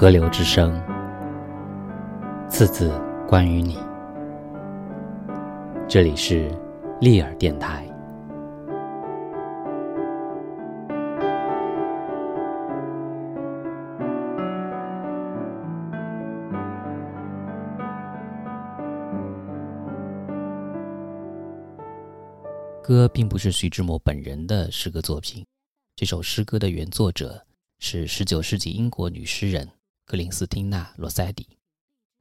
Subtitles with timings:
[0.00, 0.80] 河流之声，
[2.48, 2.88] 次字
[3.26, 3.76] 关于你。
[5.88, 6.48] 这里是
[7.00, 7.84] 利尔电台。
[22.80, 25.44] 歌并不是徐志摩本人的诗歌作品，
[25.96, 27.44] 这首诗歌的原作者
[27.80, 29.68] 是十九世纪英国女诗人
[30.08, 31.46] 格林斯汀娜·罗塞蒂。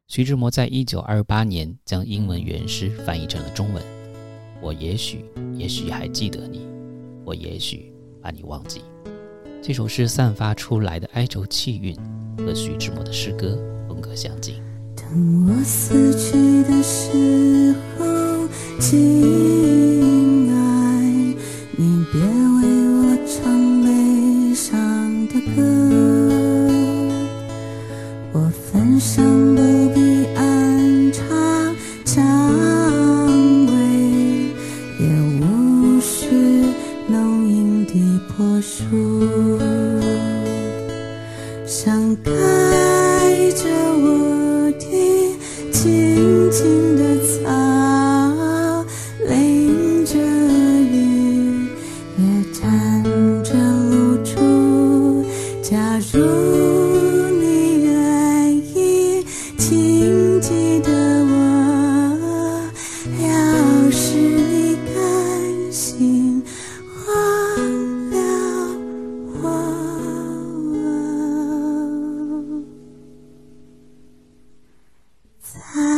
[0.10, 3.82] 徐志摩在一九二八年将英文原诗翻译成了中文。
[4.62, 5.24] 我也许，
[5.54, 6.68] 也许还记得你，
[7.24, 8.82] 我也许把你忘记。
[9.64, 11.96] 这首诗散发出来的哀愁气韵
[12.38, 14.62] 和徐志摩的诗歌风格相近。
[14.94, 15.06] 当
[15.46, 18.50] 我死去的时候，
[18.82, 21.36] 亲爱，
[21.78, 22.28] 你别为
[23.00, 25.87] 我唱悲伤的歌。
[37.88, 39.58] 地婆树，
[41.66, 42.32] 想盖
[43.52, 43.87] 着
[75.56, 75.94] 啊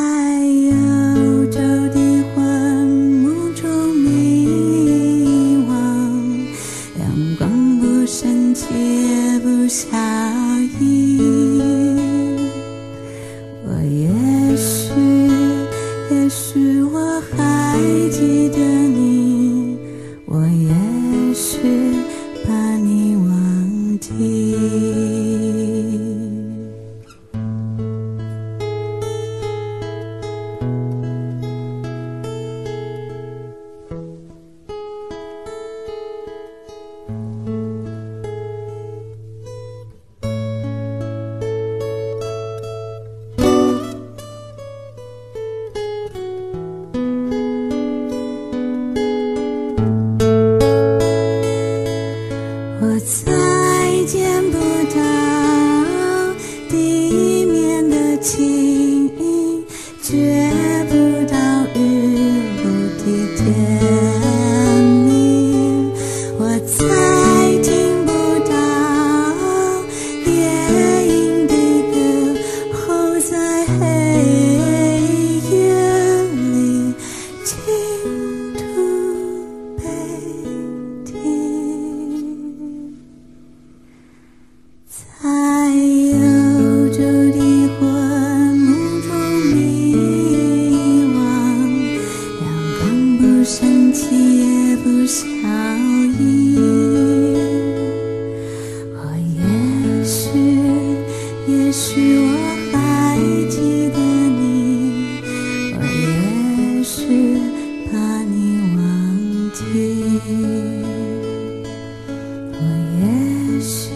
[113.59, 113.91] 也许，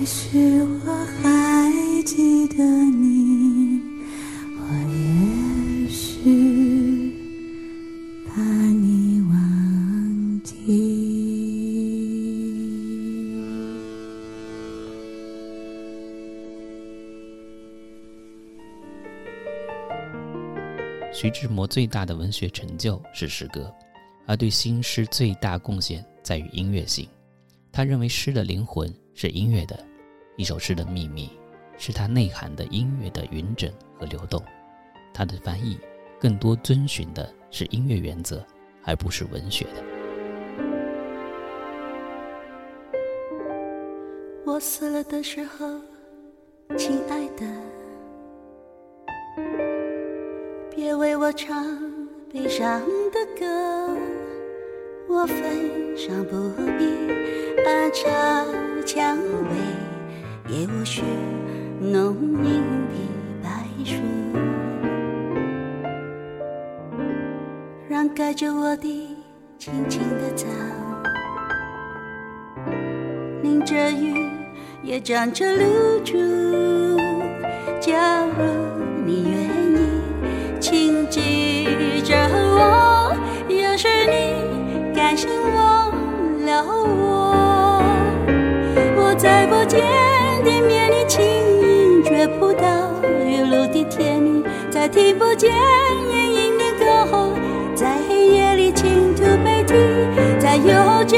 [0.00, 1.70] 也许我还
[2.02, 3.78] 记得你，
[4.56, 7.12] 我也许
[8.26, 10.54] 把你忘记。
[21.12, 23.70] 徐志摩最大的文学成就是诗歌，
[24.24, 27.06] 而对新诗最大贡献在于音乐性。
[27.76, 29.78] 他认为诗的灵魂是音乐的，
[30.36, 31.28] 一首诗的秘密
[31.76, 34.42] 是它内涵的音乐的匀整和流动。
[35.12, 35.78] 他的翻译
[36.18, 38.42] 更多遵循的是音乐原则，
[38.82, 39.84] 而不是文学的。
[44.46, 45.78] 我死了的时候，
[46.78, 47.44] 亲爱的，
[50.74, 51.78] 别为我唱
[52.32, 52.80] 悲伤
[53.12, 53.94] 的歌，
[55.08, 56.84] 我焚香不必
[57.64, 58.10] 暗插
[58.84, 59.56] 蔷薇，
[60.52, 61.02] 也无需
[61.80, 62.94] 浓荫的
[63.40, 63.48] 白
[63.84, 63.94] 树，
[67.88, 69.16] 让盖着我的
[69.58, 70.48] 青青的草，
[73.42, 74.28] 淋着雨，
[74.82, 76.16] 也长着露珠。
[77.80, 78.42] 假如
[79.04, 79.65] 你愿
[85.16, 85.90] 你甘心忘
[86.44, 87.82] 了我，
[88.98, 89.80] 我在不见
[90.44, 92.90] 地面里轻盈觉不到
[93.24, 95.50] 雨露的甜蜜，再听不见
[96.10, 97.32] 夜莺的歌喉，
[97.74, 99.74] 在黑夜里倾吐悲啼，
[100.38, 101.16] 在悠久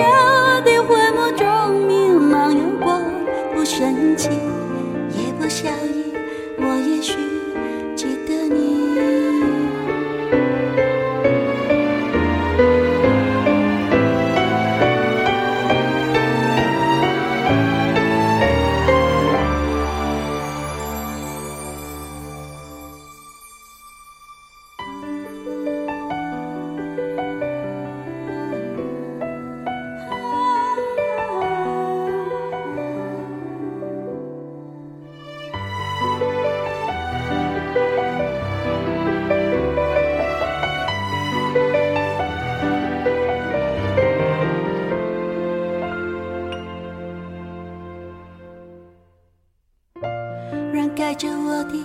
[50.73, 51.85] 让盖着我的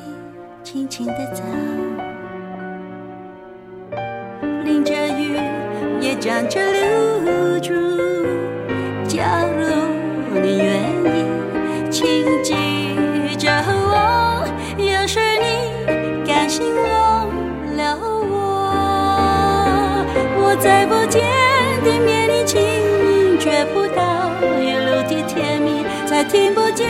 [0.63, 1.43] 轻轻的草，
[4.63, 5.39] 淋着雨
[6.01, 6.59] 也沾着
[7.23, 7.73] 露珠。
[9.07, 9.65] 假如
[10.41, 11.25] 你愿意，
[11.89, 12.03] 请
[12.43, 12.53] 记
[13.37, 14.45] 着我，
[14.77, 15.45] 要是你
[16.25, 17.27] 甘心忘
[17.77, 18.35] 了我，
[20.37, 21.23] 我在不见
[21.83, 24.03] 的面里轻盈觉不到
[24.59, 26.89] 月露的甜蜜，再听不见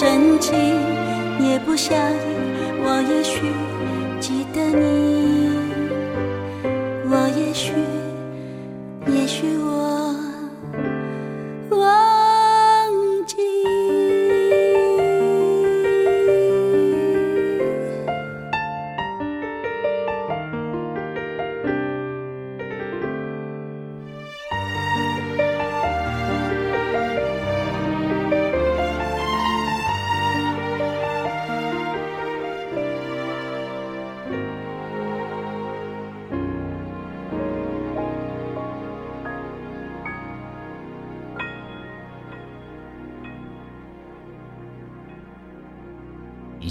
[0.00, 0.50] 曾经
[1.46, 1.94] 也不想，
[2.82, 3.42] 我也许
[4.18, 5.09] 记得你，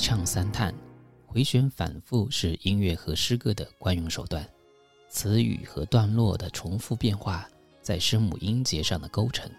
[0.01, 0.73] 唱三叹，
[1.27, 4.47] 回旋反复是音乐和诗歌的惯用手段。
[5.09, 7.47] 词语和段落的重复变化，
[7.81, 9.51] 在声母音节上的构成，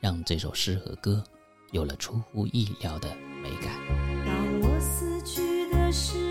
[0.00, 1.22] 让这首诗和歌
[1.70, 3.08] 有了出乎意料的
[3.40, 3.72] 美感。
[4.26, 6.23] 当我死去的时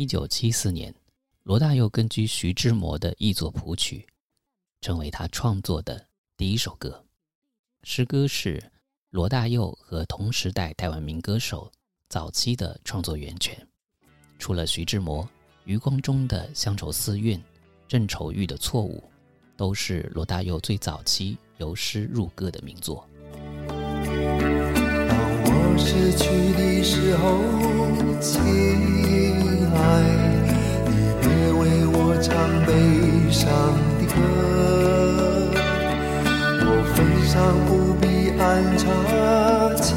[0.00, 0.94] 一九七四年，
[1.42, 4.06] 罗大佑根据徐志摩的译作谱曲，
[4.80, 6.06] 成为他创作的
[6.38, 7.04] 第一首歌。
[7.82, 8.64] 诗歌是
[9.10, 11.70] 罗大佑和同时代台湾民歌手
[12.08, 13.54] 早期的创作源泉。
[14.38, 15.28] 除了徐志摩，
[15.66, 17.38] 余光中的《乡愁四韵》，
[17.86, 19.04] 郑愁予的《错误》，
[19.54, 23.06] 都是罗大佑最早期由诗入歌的名作。
[25.80, 27.40] 失去的时候，
[28.20, 28.40] 亲
[29.74, 29.78] 爱，
[30.86, 32.28] 你别为我唱
[32.66, 32.70] 悲
[33.30, 33.48] 伤
[33.98, 34.16] 的歌。
[36.62, 36.96] 我分
[37.26, 37.34] 上
[37.66, 38.04] 不必
[38.38, 38.40] 安
[38.78, 38.80] 插
[39.82, 39.88] 枪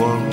[0.00, 0.29] 把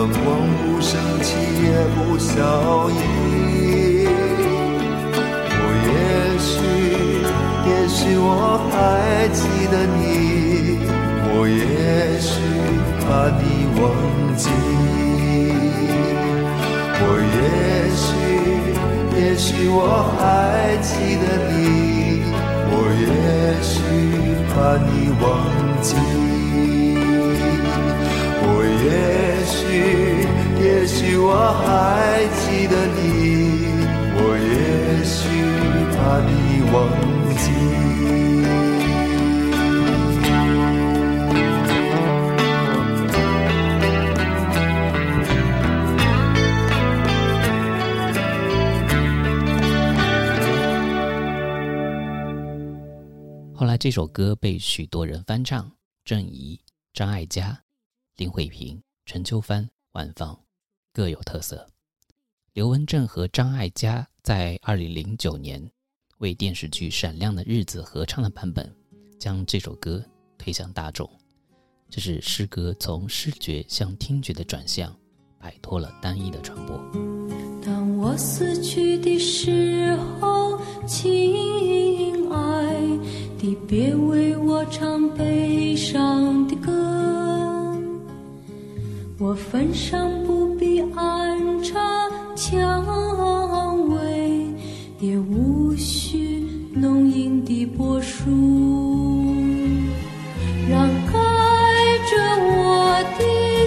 [0.00, 0.18] 阳光
[0.56, 2.90] 不升起也不消熨。
[5.52, 5.92] 我也
[6.40, 6.48] 许，
[7.68, 8.74] 也许我还
[9.28, 10.00] 记得你，
[11.28, 12.32] 我也许
[13.04, 13.08] 把
[13.42, 13.44] 你
[13.78, 13.84] 忘
[14.38, 14.48] 记。
[17.02, 17.04] 我
[17.36, 17.38] 也
[17.94, 18.08] 许，
[19.20, 19.78] 也许我
[20.16, 20.18] 还
[20.80, 20.88] 记
[21.20, 21.52] 得你，
[22.72, 23.04] 我也
[23.60, 23.70] 许
[24.48, 24.88] 把你
[25.20, 25.22] 忘
[25.82, 25.92] 记。
[28.42, 28.88] 我也
[29.50, 30.24] 许，
[30.62, 32.98] 也许我还记得你，
[34.16, 35.18] 我也许
[35.92, 36.30] 怕你
[36.72, 36.74] 忘
[37.36, 37.50] 记。
[53.54, 55.70] 后来这首歌被许多人翻唱，
[56.04, 56.58] 郑怡、
[56.94, 57.60] 张艾嘉、
[58.16, 60.38] 林慧萍、陈秋帆、万芳
[60.92, 61.66] 各有特色。
[62.52, 65.68] 刘文正和张艾嘉在二零零九年
[66.18, 68.72] 为电视剧《闪亮的日子》合唱的版本，
[69.18, 70.00] 将这首歌
[70.38, 71.10] 推向大众。
[71.88, 74.96] 这是诗歌从视觉向听觉的转向，
[75.40, 76.78] 摆脱了单一的传播。
[77.66, 82.80] 当我死去的时候，亲爱
[83.40, 86.48] 的，别为我唱悲伤。
[89.22, 91.78] 我坟上不必安插
[92.34, 94.46] 蔷薇，
[94.98, 98.30] 也无需浓荫的柏树，
[100.70, 101.12] 让盖
[102.08, 103.22] 着我的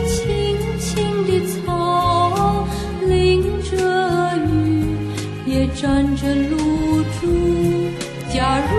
[0.07, 2.65] 青青的草，
[3.07, 4.97] 淋着雨，
[5.45, 6.57] 也沾着露
[7.21, 7.29] 珠。
[8.33, 8.73] 假如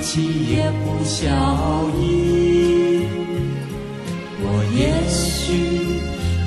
[0.00, 1.28] 起也不消
[1.96, 3.04] 翳。
[4.42, 5.52] 我也许，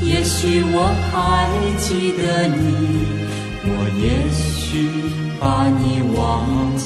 [0.06, 0.78] 也许我
[1.12, 1.14] 还
[1.78, 2.56] 记得你，
[3.66, 4.90] 我也许
[5.40, 5.84] 把你
[6.16, 6.18] 忘
[6.78, 6.84] 记。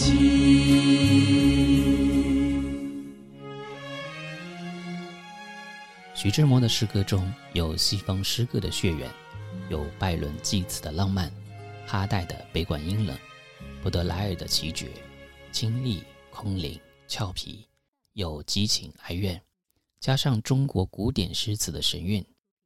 [6.13, 9.07] 徐志摩的诗歌中有西方诗歌的血缘，
[9.69, 11.31] 有拜伦祭祀的浪漫，
[11.85, 13.15] 哈代的悲观阴冷，
[13.81, 14.87] 布德莱尔的奇绝，
[15.51, 16.03] 清丽
[16.37, 17.65] 空灵俏皮，
[18.13, 19.41] 有激情哀怨，
[19.99, 22.23] 加上中国古典诗词的神韵，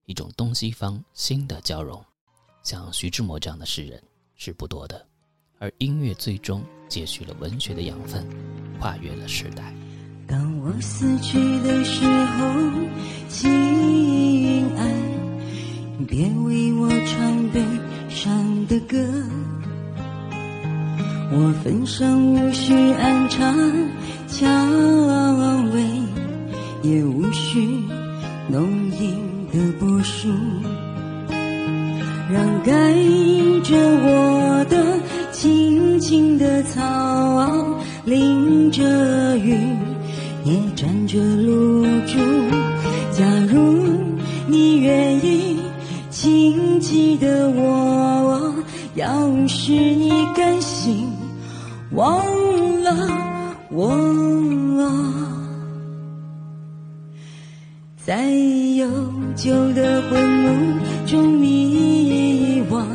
[0.08, 2.04] 一种东西方新的交融。
[2.64, 4.04] 像徐志摩这样的诗人
[4.36, 5.08] 是不多的，
[5.58, 8.28] 而音乐最终接续了文学的养分，
[8.78, 9.74] 跨越了时代。
[10.28, 12.44] 当我死去的时候，
[13.30, 13.50] 亲
[14.76, 17.66] 爱，别为我唱悲
[18.10, 18.98] 伤的歌。
[21.34, 23.56] 我坟上无需安插
[24.28, 25.82] 蔷薇，
[26.82, 27.84] 也无需
[28.50, 28.67] 浓
[29.00, 30.28] 荫的柏树，
[32.30, 32.74] 让盖
[33.63, 35.00] 着我的
[35.32, 39.58] 青青的草淋着雨。
[40.44, 42.17] 也沾着露珠。
[43.12, 43.76] 假如
[44.48, 45.60] 你愿意
[46.10, 48.56] 请记得我，
[48.96, 49.08] 要
[49.48, 50.71] 是你甘心
[51.94, 52.26] 忘
[52.84, 52.96] 了
[53.70, 53.92] 我，
[57.98, 58.88] 在悠
[59.36, 62.86] 久的昏幕中迷惘，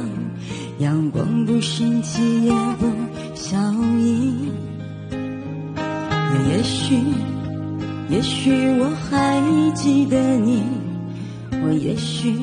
[0.78, 2.86] 阳光不升起也不
[3.34, 4.32] 消翳，
[6.48, 6.96] 也许。
[8.08, 9.42] 也许我还
[9.74, 10.62] 记得你，
[11.50, 12.36] 我也许